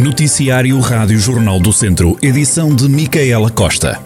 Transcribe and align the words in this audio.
Noticiário 0.00 0.80
Rádio 0.80 1.18
Jornal 1.18 1.60
do 1.60 1.74
Centro, 1.74 2.16
edição 2.22 2.74
de 2.74 2.88
Micaela 2.88 3.50
Costa. 3.50 4.00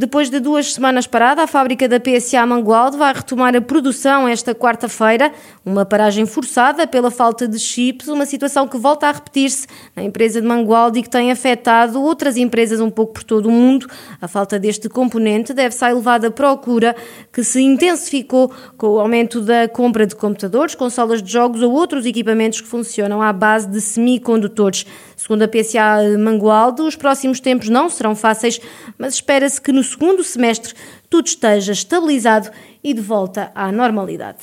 Depois 0.00 0.30
de 0.30 0.40
duas 0.40 0.72
semanas 0.72 1.06
parada, 1.06 1.42
a 1.42 1.46
fábrica 1.46 1.86
da 1.86 2.00
PSA 2.00 2.46
Mangualde 2.46 2.96
vai 2.96 3.12
retomar 3.12 3.54
a 3.54 3.60
produção 3.60 4.26
esta 4.26 4.54
quarta-feira. 4.54 5.30
Uma 5.62 5.84
paragem 5.84 6.24
forçada 6.24 6.86
pela 6.86 7.10
falta 7.10 7.46
de 7.46 7.58
chips, 7.58 8.08
uma 8.08 8.24
situação 8.24 8.66
que 8.66 8.78
volta 8.78 9.08
a 9.08 9.12
repetir-se 9.12 9.66
na 9.94 10.02
empresa 10.02 10.40
de 10.40 10.46
Mangualde 10.46 11.00
e 11.00 11.02
que 11.02 11.10
tem 11.10 11.30
afetado 11.30 12.02
outras 12.02 12.38
empresas 12.38 12.80
um 12.80 12.88
pouco 12.88 13.12
por 13.12 13.24
todo 13.24 13.50
o 13.50 13.52
mundo. 13.52 13.86
A 14.22 14.26
falta 14.26 14.58
deste 14.58 14.88
componente 14.88 15.52
deve-se 15.52 15.84
à 15.84 15.90
elevada 15.90 16.30
procura 16.30 16.96
que 17.30 17.44
se 17.44 17.60
intensificou 17.60 18.50
com 18.78 18.86
o 18.94 19.00
aumento 19.00 19.42
da 19.42 19.68
compra 19.68 20.06
de 20.06 20.16
computadores, 20.16 20.74
consolas 20.74 21.22
de 21.22 21.30
jogos 21.30 21.60
ou 21.60 21.72
outros 21.72 22.06
equipamentos 22.06 22.62
que 22.62 22.66
funcionam 22.66 23.20
à 23.20 23.34
base 23.34 23.68
de 23.68 23.82
semicondutores. 23.82 24.86
Segundo 25.14 25.42
a 25.42 25.48
PSA 25.48 26.16
Mangualde, 26.18 26.80
os 26.80 26.96
próximos 26.96 27.38
tempos 27.38 27.68
não 27.68 27.90
serão 27.90 28.16
fáceis, 28.16 28.58
mas 28.96 29.12
espera-se 29.12 29.60
que 29.60 29.70
no 29.70 29.89
segundo 29.90 30.22
semestre 30.22 30.74
tudo 31.08 31.26
esteja 31.26 31.72
estabilizado 31.72 32.50
e 32.82 32.94
de 32.94 33.00
volta 33.00 33.50
à 33.54 33.72
normalidade. 33.72 34.38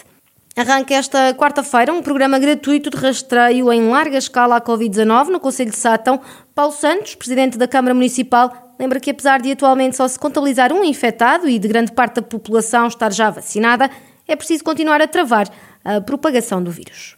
Arranca 0.57 0.95
esta 0.95 1.33
quarta-feira 1.35 1.93
um 1.93 2.01
programa 2.01 2.39
gratuito 2.39 2.89
de 2.89 2.97
rastreio 2.97 3.71
em 3.71 3.89
larga 3.89 4.17
escala 4.17 4.57
à 4.57 4.61
Covid-19 4.61 5.27
no 5.27 5.39
Conselho 5.39 5.69
de 5.69 5.77
Sátão. 5.77 6.19
Paulo 6.55 6.71
Santos, 6.71 7.13
presidente 7.13 7.57
da 7.57 7.67
Câmara 7.67 7.93
Municipal, 7.93 8.51
lembra 8.79 8.99
que 8.99 9.11
apesar 9.11 9.39
de 9.39 9.51
atualmente 9.51 9.95
só 9.95 10.07
se 10.07 10.19
contabilizar 10.19 10.73
um 10.73 10.83
infectado 10.83 11.47
e 11.47 11.59
de 11.59 11.67
grande 11.67 11.91
parte 11.91 12.15
da 12.15 12.21
população 12.23 12.87
estar 12.87 13.13
já 13.13 13.29
vacinada, 13.29 13.89
é 14.27 14.35
preciso 14.35 14.63
continuar 14.63 14.99
a 14.99 15.07
travar 15.07 15.47
a 15.85 16.01
propagação 16.01 16.61
do 16.61 16.71
vírus. 16.71 17.15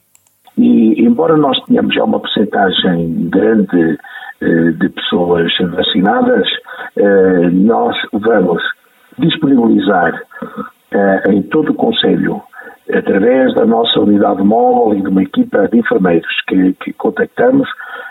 E, 0.57 1.01
embora 1.01 1.37
nós 1.37 1.57
tenhamos 1.65 1.95
já 1.95 2.03
uma 2.03 2.19
porcentagem 2.19 3.29
grande 3.29 3.97
eh, 4.41 4.71
de 4.71 4.89
pessoas 4.89 5.51
vacinadas, 5.71 6.47
eh, 6.99 7.49
nós 7.51 7.95
vamos 8.11 8.61
disponibilizar 9.17 10.21
eh, 10.91 11.23
em 11.29 11.41
todo 11.43 11.71
o 11.71 11.75
Conselho, 11.75 12.41
através 12.93 13.53
da 13.53 13.65
nossa 13.65 13.99
unidade 13.99 14.41
móvel 14.43 14.97
e 14.97 15.01
de 15.01 15.09
uma 15.09 15.23
equipa 15.23 15.67
de 15.67 15.77
enfermeiros 15.77 16.41
que, 16.47 16.73
que 16.73 16.93
contactamos 16.93 17.69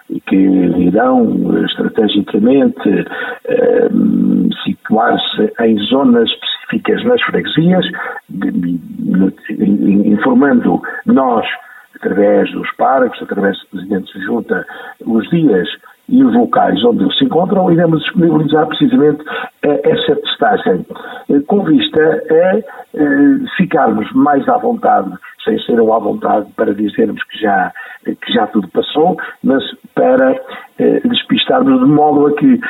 e 0.08 0.20
que 0.20 0.36
irão 0.36 1.64
estrategicamente 1.64 3.06
eh, 3.44 3.88
situar-se 4.64 5.52
em 5.60 5.76
zonas 5.78 6.30
específicas 6.30 7.04
nas 7.04 7.22
freguesias, 7.22 7.86
informando 10.04 10.80
nós, 11.04 11.46
através 11.96 12.50
dos 12.52 12.70
parques, 12.76 13.20
através 13.22 13.58
dos 13.58 13.68
presidentes 13.68 14.12
de 14.12 14.24
junta, 14.24 14.64
os 15.04 15.28
dias 15.30 15.68
e 16.08 16.24
os 16.24 16.34
locais 16.34 16.82
onde 16.84 17.04
eles 17.04 17.18
se 17.18 17.24
encontram, 17.24 17.70
iremos 17.70 18.02
disponibilizar 18.02 18.66
precisamente 18.66 19.22
eh, 19.62 19.80
essa 19.84 20.16
testagem, 20.16 20.86
eh, 21.30 21.40
com 21.46 21.62
vista 21.64 22.00
a 22.02 22.58
eh, 22.58 22.62
ficarmos 23.56 24.10
mais 24.12 24.48
à 24.48 24.56
vontade, 24.56 25.12
sem 25.44 25.58
ser 25.60 25.78
à 25.78 25.98
vontade 25.98 26.50
para 26.56 26.74
dizermos 26.74 27.22
que 27.24 27.38
já, 27.38 27.72
que 28.04 28.32
já 28.32 28.46
tudo 28.46 28.68
passou, 28.68 29.16
mas 29.42 29.62
para 29.94 30.40
despistarmos 31.04 31.80
de 31.80 31.86
modo 31.86 32.26
a 32.26 32.32
que 32.34 32.60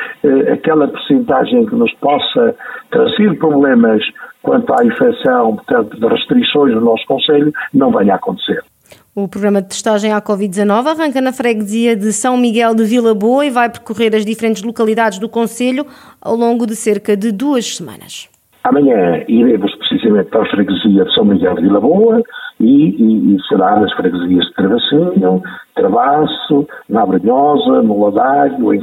aquela 0.51 0.87
percentagem 0.87 1.65
que 1.67 1.75
nos 1.75 1.93
possa 1.95 2.55
trazer 2.89 3.37
problemas 3.37 4.03
quanto 4.41 4.73
à 4.73 4.83
infecção, 4.83 5.57
portanto, 5.57 5.99
de 5.99 6.07
restrições 6.07 6.73
no 6.73 6.81
nosso 6.81 7.05
Conselho, 7.05 7.51
não 7.73 7.91
venha 7.91 8.13
a 8.13 8.15
acontecer. 8.15 8.63
O 9.15 9.27
programa 9.27 9.59
de 9.59 9.69
testagem 9.69 10.13
à 10.13 10.21
Covid-19 10.21 10.87
arranca 10.87 11.19
na 11.19 11.33
freguesia 11.33 11.95
de 11.95 12.13
São 12.13 12.37
Miguel 12.37 12.75
de 12.75 12.83
Vila 12.83 13.15
Boa 13.15 13.43
e 13.43 13.49
vai 13.49 13.67
percorrer 13.67 14.15
as 14.15 14.23
diferentes 14.23 14.61
localidades 14.61 15.17
do 15.17 15.27
Conselho 15.27 15.85
ao 16.21 16.35
longo 16.35 16.67
de 16.67 16.75
cerca 16.75 17.17
de 17.17 17.31
duas 17.31 17.75
semanas. 17.75 18.29
Amanhã 18.63 19.23
iremos 19.27 19.73
precisamente 19.75 20.29
para 20.29 20.43
a 20.43 20.49
freguesia 20.49 21.05
de 21.05 21.13
São 21.15 21.25
Miguel 21.25 21.55
de 21.55 21.61
Vila 21.63 21.81
Boa 21.81 22.21
e, 22.59 22.89
e, 22.89 23.35
e 23.35 23.43
será 23.47 23.79
nas 23.79 23.91
freguesias 23.93 24.45
de 24.45 24.53
Travassinho, 24.53 25.41
Travasso, 25.75 26.67
Nabranhosa, 26.87 27.81
no 27.81 28.05
Ladário, 28.05 28.73
em 28.73 28.81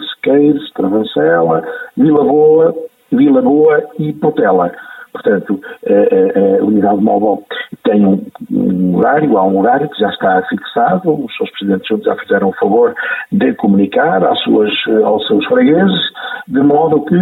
Travancela, 0.74 1.62
Vila 1.96 2.24
Boa, 2.24 2.74
Vila 3.12 3.40
Boa 3.42 3.84
e 3.98 4.12
Potela. 4.12 4.72
Portanto, 5.12 5.60
a, 5.86 6.64
unidade 6.64 7.00
móvel 7.00 7.44
tem 7.84 8.04
um, 8.04 8.96
horário, 8.96 9.38
há 9.38 9.44
um 9.44 9.58
horário 9.58 9.88
que 9.88 9.98
já 9.98 10.08
está 10.10 10.42
fixado, 10.48 11.24
os 11.24 11.36
seus 11.36 11.50
presidentes 11.50 12.04
já 12.04 12.14
fizeram 12.16 12.48
o 12.48 12.54
favor 12.54 12.94
de 13.32 13.54
comunicar 13.54 14.24
às 14.24 14.38
suas, 14.40 14.72
aos 15.04 15.26
seus 15.26 15.44
fregueses, 15.46 16.00
de 16.48 16.60
modo 16.60 17.04
que 17.04 17.16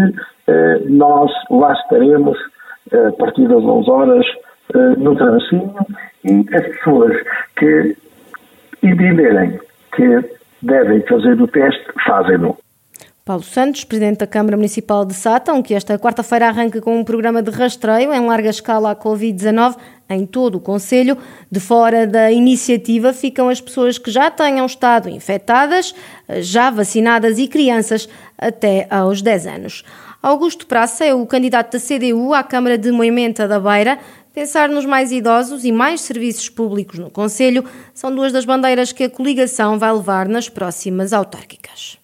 eh, 0.47 0.83
nós 0.89 1.31
lá 1.50 1.72
estaremos 1.72 2.37
eh, 2.93 3.09
a 3.09 3.12
partir 3.12 3.49
das 3.49 3.62
11 3.62 3.91
horas 3.91 4.27
eh, 4.75 4.78
no 4.99 5.16
travessinho 5.16 5.75
e 6.25 6.45
as 6.55 6.66
pessoas 6.66 7.12
que 7.56 7.97
entenderem 8.83 9.59
que 9.95 10.21
devem 10.62 11.01
fazer 11.03 11.41
o 11.41 11.47
teste, 11.49 11.84
fazem-no. 12.06 12.56
Paulo 13.27 13.43
Santos, 13.43 13.85
presidente 13.85 14.19
da 14.19 14.27
Câmara 14.27 14.55
Municipal 14.55 15.03
de 15.03 15.15
Sátão, 15.15 15.62
que 15.62 15.73
esta 15.73 15.99
quarta-feira 15.99 16.47
arranca 16.47 16.79
com 16.83 16.95
um 16.99 17.03
programa 17.03 17.43
de 17.43 17.51
rastreio 17.51 18.12
em 18.12 18.27
larga 18.27 18.51
escala 18.51 18.91
à 18.91 18.95
Covid-19 18.95 19.77
em 20.11 20.27
todo 20.27 20.57
o 20.57 20.61
Conselho. 20.61 21.17
De 21.51 21.59
fora 21.59 22.07
da 22.07 22.31
iniciativa 22.31 23.15
ficam 23.15 23.49
as 23.49 23.63
pessoas 23.63 23.97
que 23.97 24.11
já 24.11 24.31
tenham 24.31 24.67
estado 24.67 25.09
infectadas, 25.09 25.95
já 26.41 26.69
vacinadas 26.69 27.39
e 27.39 27.49
crianças 27.49 28.07
até 28.37 28.87
aos 28.91 29.23
10 29.23 29.47
anos. 29.47 29.84
Augusto 30.23 30.67
Praça 30.67 31.07
é 31.07 31.15
o 31.15 31.25
candidato 31.25 31.73
da 31.73 31.81
CDU 31.81 32.34
à 32.34 32.43
Câmara 32.43 32.77
de 32.77 32.93
Moimenta 32.93 33.49
da 33.49 33.59
Beira. 33.59 33.99
Pensar 34.34 34.69
nos 34.69 34.84
mais 34.84 35.11
idosos 35.11 35.65
e 35.65 35.73
mais 35.73 36.03
serviços 36.03 36.51
públicos 36.51 36.99
no 36.99 37.11
Conselho 37.11 37.65
são 37.95 38.15
duas 38.15 38.33
das 38.33 38.45
bandeiras 38.45 38.93
que 38.93 39.05
a 39.05 39.09
coligação 39.09 39.79
vai 39.79 39.95
levar 39.95 40.29
nas 40.29 40.51
próximas 40.51 41.15
autárquicas 41.15 42.03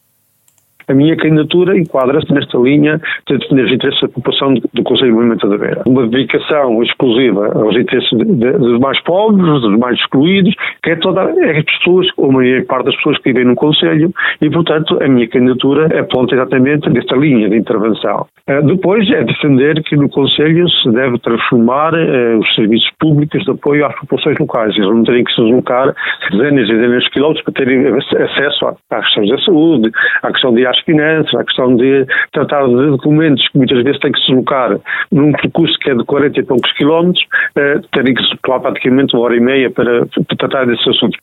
a 0.91 0.95
minha 0.95 1.17
candidatura 1.17 1.79
enquadra-se 1.79 2.33
nesta 2.33 2.59
linha 2.59 3.01
de 3.29 3.39
defender 3.39 3.65
os 3.65 3.73
interesses 3.73 4.01
da 4.01 4.09
população 4.09 4.55
do 4.55 4.83
Conselho 4.83 5.11
de 5.11 5.17
Movimento 5.17 5.49
da 5.49 5.57
Beira. 5.57 5.83
Uma 5.87 6.07
dedicação 6.09 6.83
exclusiva 6.83 7.53
aos 7.55 7.77
interesses 7.77 8.11
dos 8.11 8.81
mais 8.81 9.01
pobres, 9.05 9.61
dos 9.61 9.79
mais 9.79 9.97
excluídos, 9.99 10.55
que 10.83 10.91
é 10.91 10.97
toda 10.97 11.21
é 11.23 11.59
as 11.59 11.65
pessoas, 11.65 12.09
ou 12.17 12.31
a 12.31 12.33
maior 12.33 12.65
parte 12.65 12.87
das 12.87 12.97
pessoas 12.97 13.19
que 13.19 13.33
vivem 13.33 13.45
no 13.45 13.55
Conselho, 13.55 14.13
e, 14.41 14.51
portanto, 14.51 14.99
a 15.03 15.09
minha 15.09 15.29
candidatura 15.29 15.89
é 15.93 16.03
ponta 16.03 16.35
exatamente 16.35 16.91
nesta 16.91 17.17
linha 17.17 17.49
de 17.49 17.57
intervenção. 17.57 18.27
Uh, 18.49 18.67
depois 18.67 19.09
é 19.11 19.23
defender 19.23 19.83
que 19.85 19.97
no 19.97 20.09
Conselho 20.09 20.69
se 20.69 20.91
deve 20.91 21.19
transformar 21.19 21.95
uh, 21.95 22.39
os 22.39 22.55
serviços 22.55 22.91
públicos 22.99 23.45
de 23.45 23.51
apoio 23.51 23.87
às 23.87 23.95
populações 24.01 24.39
locais. 24.39 24.77
Eles 24.77 24.89
não 24.89 25.05
terem 25.05 25.25
que 25.25 25.33
se 25.33 25.43
deslocar 25.43 25.95
dezenas 26.31 26.69
e 26.69 26.73
dezenas 26.73 27.05
de 27.05 27.11
quilómetros 27.11 27.45
para 27.45 27.55
terem 27.55 27.87
acesso 27.87 28.67
à 28.91 29.01
questão 29.01 29.27
da 29.27 29.39
saúde, 29.39 29.91
à 30.23 30.33
questão 30.33 30.55
de 30.55 30.67
às 30.67 30.80
finanças, 30.83 31.35
à 31.35 31.45
questão 31.45 31.77
de 31.77 32.07
tratar 32.33 32.67
de 32.67 32.87
documentos 32.91 33.47
que 33.49 33.59
muitas 33.59 33.83
vezes 33.83 34.01
têm 34.01 34.13
que 34.13 34.21
se 34.21 34.27
deslocar 34.27 34.79
num 35.11 35.33
percurso 35.33 35.79
que 35.79 35.91
é 35.91 35.95
de 35.95 36.05
40 36.05 36.41
e 36.41 36.43
poucos 36.43 36.73
quilómetros, 36.73 37.23
uh, 37.57 37.81
terem 37.93 38.15
que 38.15 38.23
se 38.23 38.29
deslocar 38.29 38.61
praticamente 38.61 39.15
uma 39.15 39.25
hora 39.25 39.37
e 39.37 39.41
meia 39.41 39.71
para, 39.71 40.07
para 40.07 40.37
tratar 40.39 40.67
desses 40.67 40.87
assuntos. 40.87 41.19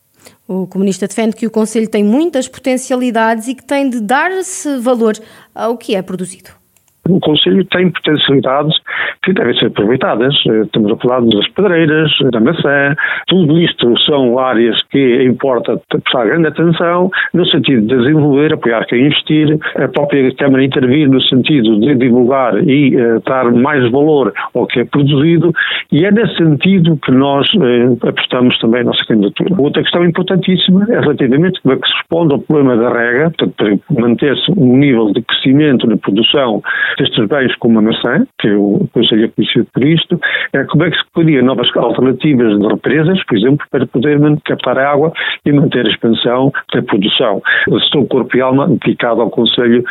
O 0.48 0.68
comunista 0.68 1.08
defende 1.08 1.36
que 1.36 1.46
o 1.46 1.52
Conselho 1.52 1.90
tem 1.90 2.04
muitas 2.04 2.48
potencialidades 2.48 3.48
e 3.48 3.56
que 3.56 3.66
tem 3.66 3.90
de 3.90 4.02
dar-se 4.02 4.80
valor 4.80 5.14
ao 5.54 5.78
que 5.78 5.96
é 5.96 6.02
produzido. 6.02 6.50
O 7.10 7.20
Conselho 7.20 7.64
tem 7.66 7.90
potencialidades 7.90 8.76
que 9.24 9.34
devem 9.34 9.58
ser 9.58 9.68
aproveitadas. 9.68 10.36
Eh, 10.48 10.62
estamos 10.62 10.92
a 10.92 10.98
falar 10.98 11.22
das 11.22 11.48
pedreiras, 11.50 12.12
da 12.32 12.40
maçã, 12.40 12.96
tudo 13.28 13.60
isto 13.60 13.98
são 14.02 14.40
áreas 14.40 14.82
que 14.90 15.24
importa 15.24 15.80
prestar 15.90 16.26
grande 16.26 16.48
atenção 16.48 17.10
no 17.34 17.46
sentido 17.46 17.88
de 17.88 17.98
desenvolver, 17.98 18.54
apoiar 18.54 18.86
quem 18.86 19.06
investir, 19.06 19.58
a 19.76 19.88
própria 19.88 20.34
Câmara 20.36 20.64
intervir 20.64 21.10
no 21.10 21.22
sentido 21.22 21.80
de 21.80 21.96
divulgar 21.96 22.58
e 22.68 22.96
uh, 22.96 23.22
dar 23.26 23.52
mais 23.52 23.90
valor 23.92 24.34
ao 24.54 24.68
que 24.68 24.82
é 24.82 24.86
produzido 24.86 25.54
e 25.92 26.06
é 26.06 26.12
nesse 26.12 26.36
sentido 26.38 26.98
que 27.04 27.12
nós 27.12 27.48
uh, 27.56 28.08
apostamos 28.08 28.58
também 28.60 28.82
a 28.82 28.86
nossa 28.86 29.04
candidatura. 29.06 29.56
Outra 29.58 29.82
questão 29.82 30.06
importantíssima 30.06 30.86
é 30.90 31.00
relativamente 31.00 31.62
como 31.62 31.76
é 31.76 31.78
que 31.78 31.88
se 31.88 31.94
responde 31.96 32.34
ao 32.34 32.40
problema 32.40 32.78
da 32.78 32.90
rega, 32.90 33.32
portanto, 33.38 33.82
para 33.88 34.02
manter-se 34.02 34.52
um 34.58 34.78
nível 34.78 35.12
de 35.12 35.22
crescimento 35.22 35.88
na 35.88 35.98
produção 35.98 36.62
destes 36.98 37.28
bens 37.28 37.56
como 37.58 37.80
a 37.80 37.82
maçã, 37.82 38.26
que 38.40 38.50
o 38.52 38.88
Conselho 38.94 39.26
é 39.26 39.28
conhecido 39.30 39.68
por 39.74 39.84
isto, 39.84 40.20
é 40.54 40.64
como 40.66 40.84
é 40.84 40.92
que 40.92 40.98
se 40.98 41.04
podia 41.14 41.42
novas 41.42 41.68
alternativas 41.76 42.60
de 42.60 42.68
represas, 42.68 43.24
por 43.26 43.38
exemplo, 43.38 43.66
para 43.70 43.86
poder 43.88 44.20
captar 44.44 44.78
a 44.78 44.92
água 44.92 45.14
e 45.46 45.52
manter 45.52 45.86
a 45.86 45.90
expansão 45.90 46.52
da 46.74 46.82
produção. 46.82 47.42
Estou 47.70 48.06
corpo 48.08 48.36
e 48.36 48.42
alma 48.42 48.68
dedicado 48.68 49.22
ao 49.22 49.30
Conselho 49.30 49.84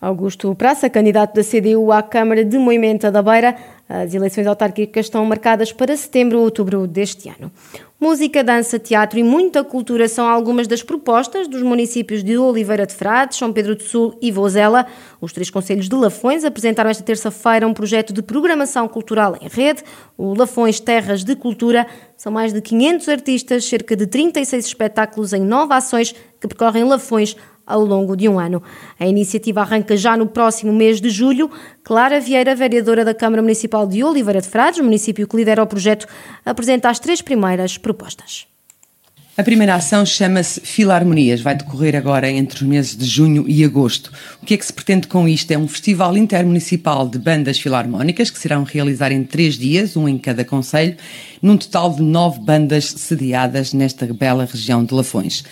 Augusto 0.00 0.54
Praça, 0.54 0.90
candidato 0.90 1.34
da 1.34 1.42
CDU 1.42 1.90
à 1.90 2.02
Câmara 2.02 2.44
de 2.44 2.58
Moimenta 2.58 3.10
da 3.10 3.22
Beira, 3.22 3.56
As 3.88 4.12
eleições 4.14 4.46
autárquicas 4.46 5.06
estão 5.06 5.24
marcadas 5.24 5.72
para 5.72 5.96
setembro 5.96 6.38
ou 6.38 6.44
outubro 6.44 6.86
deste 6.86 7.28
ano. 7.28 7.52
Música, 7.98 8.44
dança, 8.44 8.78
teatro 8.78 9.18
e 9.18 9.22
muita 9.22 9.64
cultura 9.64 10.06
são 10.06 10.28
algumas 10.28 10.66
das 10.66 10.82
propostas 10.82 11.48
dos 11.48 11.62
municípios 11.62 12.22
de 12.22 12.36
Oliveira 12.36 12.84
de 12.84 12.92
Frades, 12.92 13.38
São 13.38 13.52
Pedro 13.52 13.74
do 13.74 13.82
Sul 13.82 14.18
e 14.20 14.30
Vozela. 14.30 14.86
Os 15.18 15.32
três 15.32 15.48
conselhos 15.48 15.88
de 15.88 15.94
Lafões 15.94 16.44
apresentaram 16.44 16.90
esta 16.90 17.02
terça-feira 17.02 17.66
um 17.66 17.72
projeto 17.72 18.12
de 18.12 18.22
programação 18.22 18.86
cultural 18.86 19.38
em 19.40 19.48
rede, 19.48 19.82
o 20.18 20.34
Lafões 20.34 20.78
Terras 20.78 21.24
de 21.24 21.34
Cultura. 21.36 21.86
São 22.16 22.30
mais 22.30 22.52
de 22.52 22.60
500 22.60 23.08
artistas, 23.08 23.64
cerca 23.64 23.96
de 23.96 24.06
36 24.06 24.66
espetáculos 24.66 25.32
em 25.32 25.40
nove 25.40 25.72
ações 25.72 26.12
que 26.38 26.48
percorrem 26.48 26.84
Lafões 26.84 27.34
ao 27.66 27.84
longo 27.84 28.16
de 28.16 28.28
um 28.28 28.38
ano. 28.38 28.62
A 28.98 29.06
iniciativa 29.06 29.60
arranca 29.60 29.96
já 29.96 30.16
no 30.16 30.26
próximo 30.26 30.72
mês 30.72 31.00
de 31.00 31.10
julho. 31.10 31.50
Clara 31.82 32.20
Vieira, 32.20 32.54
vereadora 32.54 33.04
da 33.04 33.12
Câmara 33.12 33.42
Municipal 33.42 33.86
de 33.86 34.04
Oliveira 34.04 34.40
de 34.40 34.48
Frades, 34.48 34.80
município 34.80 35.26
que 35.26 35.36
lidera 35.36 35.62
o 35.62 35.66
projeto, 35.66 36.06
apresenta 36.44 36.88
as 36.88 36.98
três 36.98 37.20
primeiras 37.20 37.76
propostas. 37.76 38.46
A 39.38 39.42
primeira 39.42 39.74
ação 39.74 40.06
chama-se 40.06 40.62
Filarmonias, 40.62 41.42
vai 41.42 41.54
decorrer 41.54 41.94
agora 41.94 42.30
entre 42.30 42.56
os 42.56 42.62
meses 42.62 42.96
de 42.96 43.04
junho 43.04 43.44
e 43.46 43.62
agosto. 43.62 44.10
O 44.42 44.46
que 44.46 44.54
é 44.54 44.56
que 44.56 44.64
se 44.64 44.72
pretende 44.72 45.06
com 45.08 45.28
isto? 45.28 45.50
É 45.50 45.58
um 45.58 45.68
festival 45.68 46.16
intermunicipal 46.16 47.06
de 47.06 47.18
bandas 47.18 47.58
filarmónicas 47.58 48.30
que 48.30 48.38
se 48.38 48.48
irão 48.48 48.64
realizar 48.64 49.12
em 49.12 49.22
três 49.22 49.58
dias, 49.58 49.94
um 49.94 50.08
em 50.08 50.16
cada 50.16 50.42
conselho, 50.42 50.96
num 51.42 51.58
total 51.58 51.92
de 51.92 52.00
nove 52.00 52.40
bandas 52.40 52.86
sediadas 52.86 53.74
nesta 53.74 54.06
bela 54.06 54.48
região 54.50 54.82
de 54.82 54.94
Lafões. 54.94 55.44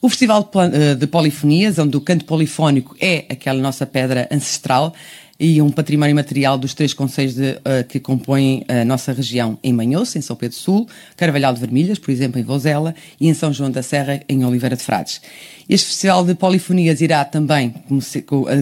O 0.00 0.08
Festival 0.08 0.48
eh, 0.54 0.94
de 0.94 1.06
Polifonias, 1.08 1.76
onde 1.76 1.96
o 1.96 2.00
canto 2.00 2.24
polifónico 2.24 2.94
é 3.00 3.26
aquela 3.28 3.60
nossa 3.60 3.84
pedra 3.84 4.28
ancestral 4.30 4.94
e 5.40 5.60
um 5.60 5.70
património 5.70 6.14
material 6.14 6.56
dos 6.56 6.72
três 6.72 6.94
conselhos 6.94 7.34
de, 7.34 7.50
uh, 7.52 7.86
que 7.88 7.98
compõem 7.98 8.64
a 8.68 8.84
nossa 8.84 9.12
região 9.12 9.58
em 9.62 9.72
Manhoso, 9.72 10.18
em 10.18 10.20
São 10.20 10.34
Pedro 10.34 10.56
Sul, 10.56 10.88
Carvalhal 11.16 11.52
de 11.52 11.60
Vermelhas, 11.60 11.98
por 11.98 12.10
exemplo, 12.10 12.40
em 12.40 12.44
Vozela, 12.44 12.94
e 13.20 13.28
em 13.28 13.34
São 13.34 13.52
João 13.52 13.70
da 13.70 13.82
Serra, 13.82 14.20
em 14.28 14.44
Oliveira 14.44 14.76
de 14.76 14.82
Frades. 14.82 15.20
Este 15.68 15.86
Festival 15.86 16.24
de 16.24 16.34
Polifonias 16.34 17.00
irá 17.00 17.24
também 17.24 17.74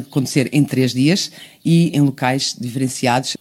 acontecer 0.06 0.50
em 0.52 0.64
três 0.64 0.92
dias 0.92 1.30
e 1.64 1.96
em 1.96 2.00
locais 2.00 2.54
diferenciados. 2.58 3.36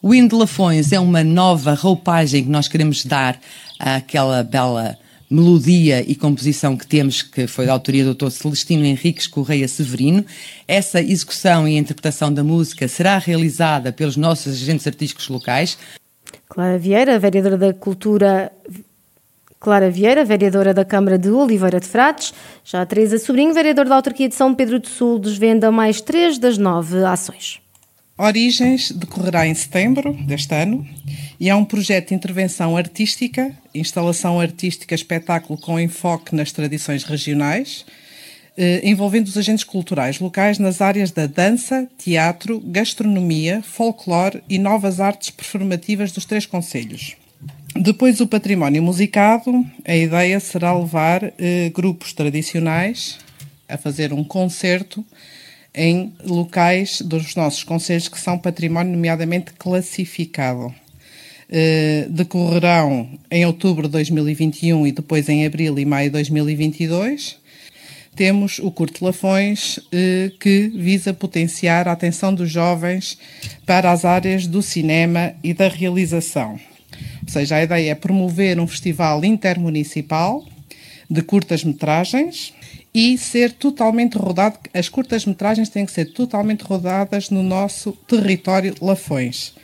O 0.00 0.12
Hino 0.12 0.28
de 0.28 0.34
Lafões 0.34 0.90
é 0.92 0.98
uma 0.98 1.22
nova 1.22 1.74
roupagem 1.74 2.44
que 2.44 2.50
nós 2.50 2.66
queremos 2.66 3.04
dar 3.04 3.38
àquela 3.78 4.42
bela 4.42 4.98
melodia 5.32 6.04
e 6.06 6.14
composição 6.14 6.76
que 6.76 6.86
temos, 6.86 7.22
que 7.22 7.46
foi 7.46 7.64
da 7.64 7.72
autoria 7.72 8.04
do 8.04 8.14
Dr. 8.14 8.30
Celestino 8.30 8.84
Henriques 8.84 9.26
Correia 9.26 9.66
Severino. 9.66 10.24
Essa 10.68 11.00
execução 11.00 11.66
e 11.66 11.78
interpretação 11.78 12.32
da 12.32 12.44
música 12.44 12.86
será 12.86 13.16
realizada 13.16 13.90
pelos 13.92 14.16
nossos 14.16 14.52
agentes 14.52 14.86
artísticos 14.86 15.28
locais. 15.28 15.78
Clara 16.48 16.78
Vieira, 16.78 17.18
vereadora 17.18 17.56
da 17.56 17.72
Cultura 17.72 18.52
Clara 19.58 19.90
Vieira, 19.90 20.24
vereadora 20.24 20.74
da 20.74 20.84
Câmara 20.84 21.16
de 21.16 21.30
Oliveira 21.30 21.80
de 21.80 21.86
Frades. 21.86 22.34
Já 22.62 22.82
a 22.82 22.86
Teresa 22.86 23.18
Sobrinho, 23.18 23.54
vereadora 23.54 23.88
da 23.88 23.94
Autarquia 23.96 24.28
de 24.28 24.34
São 24.34 24.54
Pedro 24.54 24.78
do 24.78 24.88
Sul, 24.88 25.18
desvenda 25.18 25.70
mais 25.70 26.00
três 26.00 26.36
das 26.36 26.58
nove 26.58 27.02
ações. 27.04 27.61
Origens 28.22 28.92
decorrerá 28.92 29.48
em 29.48 29.54
setembro 29.54 30.12
deste 30.12 30.54
ano 30.54 30.86
e 31.40 31.50
é 31.50 31.54
um 31.56 31.64
projeto 31.64 32.10
de 32.10 32.14
intervenção 32.14 32.76
artística, 32.76 33.50
instalação 33.74 34.38
artística, 34.38 34.94
espetáculo 34.94 35.58
com 35.58 35.80
enfoque 35.80 36.32
nas 36.32 36.52
tradições 36.52 37.02
regionais, 37.02 37.84
eh, 38.56 38.80
envolvendo 38.84 39.26
os 39.26 39.36
agentes 39.36 39.64
culturais 39.64 40.20
locais 40.20 40.60
nas 40.60 40.80
áreas 40.80 41.10
da 41.10 41.26
dança, 41.26 41.88
teatro, 41.98 42.60
gastronomia, 42.60 43.60
folclore 43.60 44.40
e 44.48 44.56
novas 44.56 45.00
artes 45.00 45.30
performativas 45.30 46.12
dos 46.12 46.24
três 46.24 46.46
conselhos. 46.46 47.16
Depois 47.74 48.20
o 48.20 48.26
património 48.28 48.84
musicado, 48.84 49.66
a 49.84 49.96
ideia 49.96 50.38
será 50.38 50.72
levar 50.72 51.24
eh, 51.24 51.72
grupos 51.74 52.12
tradicionais 52.12 53.18
a 53.68 53.76
fazer 53.76 54.12
um 54.12 54.22
concerto 54.22 55.04
em 55.74 56.12
locais 56.24 57.00
dos 57.00 57.34
nossos 57.34 57.64
conselhos 57.64 58.08
que 58.08 58.20
são 58.20 58.38
património 58.38 58.92
nomeadamente 58.92 59.52
classificado. 59.52 60.74
Uh, 61.48 62.10
decorrerão 62.10 63.08
em 63.30 63.44
outubro 63.44 63.86
de 63.86 63.92
2021 63.92 64.86
e 64.86 64.92
depois 64.92 65.28
em 65.28 65.44
abril 65.44 65.78
e 65.78 65.84
maio 65.84 66.08
de 66.08 66.14
2022. 66.14 67.36
Temos 68.14 68.58
o 68.58 68.70
Curto 68.70 69.04
Lafões, 69.04 69.78
uh, 69.78 70.38
que 70.38 70.68
visa 70.68 71.12
potenciar 71.12 71.88
a 71.88 71.92
atenção 71.92 72.34
dos 72.34 72.50
jovens 72.50 73.18
para 73.66 73.90
as 73.90 74.04
áreas 74.04 74.46
do 74.46 74.62
cinema 74.62 75.34
e 75.42 75.52
da 75.52 75.68
realização. 75.68 76.58
Ou 77.22 77.28
seja, 77.28 77.56
a 77.56 77.62
ideia 77.62 77.90
é 77.90 77.94
promover 77.94 78.58
um 78.58 78.66
festival 78.66 79.24
intermunicipal 79.24 80.44
de 81.08 81.22
curtas-metragens 81.22 82.54
e 82.94 83.16
ser 83.16 83.52
totalmente 83.52 84.16
rodado. 84.16 84.58
As 84.74 84.88
curtas-metragens 84.88 85.68
têm 85.68 85.86
que 85.86 85.92
ser 85.92 86.06
totalmente 86.06 86.62
rodadas 86.62 87.30
no 87.30 87.42
nosso 87.42 87.92
território 88.06 88.74
Lafões. 88.80 89.54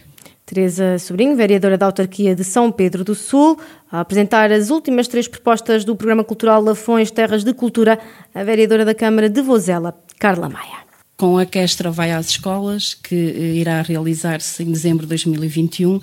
Teresa 0.46 0.98
Sobrinho, 0.98 1.36
vereadora 1.36 1.76
da 1.76 1.84
autarquia 1.84 2.34
de 2.34 2.42
São 2.42 2.72
Pedro 2.72 3.04
do 3.04 3.14
Sul, 3.14 3.58
a 3.92 4.00
apresentar 4.00 4.50
as 4.50 4.70
últimas 4.70 5.06
três 5.06 5.28
propostas 5.28 5.84
do 5.84 5.94
Programa 5.94 6.24
Cultural 6.24 6.62
Lafões 6.62 7.10
Terras 7.10 7.44
de 7.44 7.52
Cultura, 7.52 7.98
a 8.34 8.42
vereadora 8.42 8.82
da 8.82 8.94
Câmara 8.94 9.28
de 9.28 9.42
Vozela, 9.42 9.94
Carla 10.18 10.48
Maia. 10.48 10.88
Com 11.18 11.36
a 11.36 11.44
Questra 11.44 11.90
vai 11.90 12.12
às 12.12 12.30
escolas, 12.30 12.94
que 12.94 13.14
eh, 13.14 13.56
irá 13.56 13.82
realizar-se 13.82 14.62
em 14.62 14.72
dezembro 14.72 15.04
de 15.04 15.08
2021, 15.10 16.00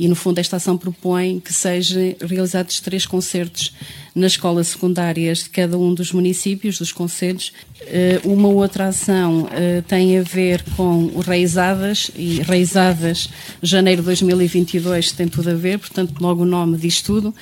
e 0.00 0.08
no 0.08 0.16
fundo 0.16 0.38
esta 0.38 0.56
ação 0.56 0.78
propõe 0.78 1.38
que 1.40 1.52
sejam 1.52 2.16
realizados 2.26 2.80
três 2.80 3.04
concertos 3.04 3.74
nas 4.14 4.32
escolas 4.32 4.68
secundárias 4.68 5.40
de 5.40 5.50
cada 5.50 5.76
um 5.76 5.92
dos 5.92 6.10
municípios, 6.10 6.78
dos 6.78 6.90
conselhos. 6.90 7.52
Eh, 7.82 8.18
uma 8.24 8.48
outra 8.48 8.88
ação 8.88 9.46
eh, 9.52 9.82
tem 9.86 10.18
a 10.18 10.22
ver 10.22 10.64
com 10.74 11.04
o 11.14 11.20
Raizadas, 11.20 12.10
e 12.16 12.40
Raizadas, 12.40 13.28
janeiro 13.62 14.00
de 14.00 14.06
2022, 14.06 15.12
tem 15.12 15.28
tudo 15.28 15.50
a 15.50 15.54
ver, 15.54 15.78
portanto, 15.78 16.14
logo 16.18 16.44
o 16.44 16.46
nome 16.46 16.78
diz 16.78 17.02
tudo. 17.02 17.34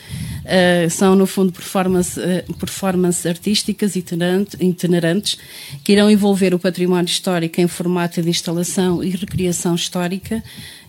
Eh, 0.44 0.88
são, 0.90 1.14
no 1.14 1.28
fundo, 1.28 1.52
performance, 1.52 2.20
performance 2.58 3.26
artísticas 3.26 3.94
itinerantes 3.94 5.38
que 5.84 5.92
irão 5.92 6.10
envolver 6.10 6.52
o 6.54 6.58
património 6.58 7.06
histórico 7.06 7.60
em 7.60 7.68
formato 7.68 8.20
de 8.20 8.28
instalação 8.28 9.02
e 9.02 9.10
recriação 9.10 9.76
histórica 9.76 10.42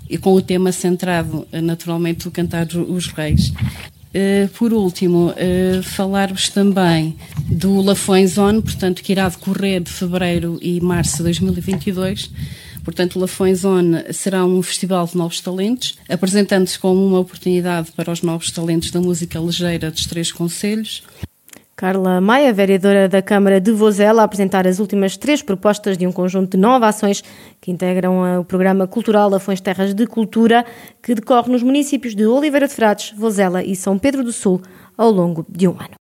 e 0.09 0.17
com 0.17 0.33
o 0.33 0.41
tema 0.41 0.71
centrado, 0.71 1.47
eh, 1.51 1.61
naturalmente, 1.61 2.23
do 2.23 2.31
Cantar 2.31 2.67
os 2.75 3.07
Reis. 3.07 3.53
Uh, 4.09 4.49
por 4.57 4.73
último, 4.73 5.29
uh, 5.29 5.83
falar-vos 5.83 6.49
também 6.49 7.15
do 7.45 7.79
Lafões 7.79 8.39
On, 8.39 8.59
portanto, 8.59 9.03
que 9.03 9.11
irá 9.11 9.29
decorrer 9.29 9.81
de 9.81 9.91
fevereiro 9.91 10.57
e 10.63 10.81
março 10.81 11.17
de 11.17 11.23
2022. 11.23 12.31
Portanto, 12.83 13.17
o 13.17 13.19
Lafões 13.19 13.63
On 13.63 14.01
será 14.11 14.43
um 14.43 14.63
festival 14.63 15.05
de 15.05 15.15
novos 15.15 15.39
talentos, 15.41 15.95
apresentando-se 16.09 16.79
como 16.79 17.05
uma 17.05 17.19
oportunidade 17.19 17.91
para 17.91 18.11
os 18.11 18.23
novos 18.23 18.49
talentos 18.49 18.89
da 18.89 18.99
música 18.99 19.37
ligeira 19.37 19.91
dos 19.91 20.07
três 20.07 20.31
conselhos. 20.31 21.03
Carla 21.79 22.19
Maia, 22.19 22.51
vereadora 22.51 23.07
da 23.07 23.21
Câmara 23.21 23.61
de 23.61 23.71
Vozela, 23.71 24.21
a 24.21 24.25
apresentar 24.25 24.67
as 24.67 24.79
últimas 24.79 25.15
três 25.15 25.41
propostas 25.41 25.97
de 25.97 26.05
um 26.05 26.11
conjunto 26.11 26.57
de 26.57 26.57
nove 26.57 26.85
ações 26.85 27.23
que 27.61 27.71
integram 27.71 28.37
o 28.37 28.43
programa 28.43 28.85
cultural 28.85 29.29
Lafões 29.29 29.61
Terras 29.61 29.93
de 29.93 30.05
Cultura, 30.05 30.65
que 31.01 31.15
decorre 31.15 31.49
nos 31.49 31.63
municípios 31.63 32.13
de 32.13 32.25
Oliveira 32.25 32.67
de 32.67 32.73
Frades, 32.73 33.13
Vozela 33.17 33.63
e 33.63 33.77
São 33.77 33.97
Pedro 33.97 34.25
do 34.25 34.33
Sul 34.33 34.61
ao 34.97 35.09
longo 35.09 35.45
de 35.47 35.69
um 35.69 35.71
ano. 35.71 35.97